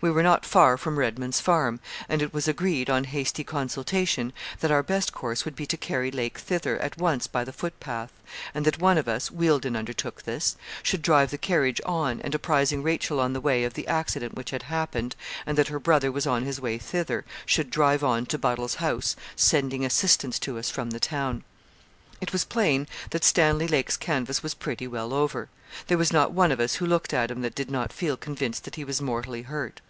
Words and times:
We 0.00 0.10
were 0.12 0.22
not 0.22 0.46
far 0.46 0.76
from 0.76 0.96
Redman's 0.96 1.40
Farm, 1.40 1.80
and 2.08 2.22
it 2.22 2.32
was 2.32 2.46
agreed, 2.46 2.88
on 2.88 3.02
hasty 3.04 3.42
consultation, 3.42 4.32
that 4.60 4.70
our 4.70 4.82
best 4.84 5.12
course 5.12 5.44
would 5.44 5.56
be 5.56 5.66
to 5.66 5.76
carry 5.76 6.12
Lake 6.12 6.38
thither 6.38 6.78
at 6.78 6.98
once 6.98 7.26
by 7.26 7.42
the 7.42 7.52
footpath, 7.54 8.12
and 8.54 8.64
that 8.64 8.78
one 8.78 8.96
of 8.96 9.08
us 9.08 9.28
Wealdon 9.32 9.74
undertook 9.74 10.22
this 10.22 10.54
should 10.84 11.02
drive 11.02 11.32
the 11.32 11.38
carriage 11.38 11.80
on, 11.84 12.20
and 12.20 12.32
apprising 12.32 12.80
Rachel 12.84 13.18
on 13.18 13.32
the 13.32 13.40
way 13.40 13.64
of 13.64 13.74
the 13.74 13.88
accident 13.88 14.36
which 14.36 14.50
had 14.50 14.64
happened, 14.64 15.16
and 15.44 15.58
that 15.58 15.66
her 15.68 15.80
brother 15.80 16.12
was 16.12 16.28
on 16.28 16.44
his 16.44 16.60
way 16.60 16.78
thither, 16.78 17.24
should 17.44 17.68
drive 17.68 18.04
on 18.04 18.24
to 18.26 18.38
Buddle's 18.38 18.76
house, 18.76 19.16
sending 19.34 19.84
assistance 19.84 20.38
to 20.38 20.58
us 20.58 20.70
from 20.70 20.90
the 20.90 21.00
town. 21.00 21.42
It 22.20 22.32
was 22.32 22.44
plain 22.44 22.86
that 23.10 23.24
Stanley 23.24 23.66
Lake's 23.66 23.96
canvass 23.96 24.42
was 24.44 24.54
pretty 24.54 24.86
well 24.86 25.12
over. 25.12 25.48
There 25.88 25.98
was 25.98 26.12
not 26.12 26.32
one 26.32 26.52
of 26.52 26.60
us 26.60 26.76
who 26.76 26.86
looked 26.86 27.12
at 27.12 27.30
him 27.32 27.42
that 27.42 27.54
did 27.56 27.70
not 27.70 27.92
feel 27.92 28.16
convinced 28.16 28.62
that 28.64 28.76
he 28.76 28.84
was 28.84 29.02
mortally 29.02 29.42
hurt. 29.42 29.80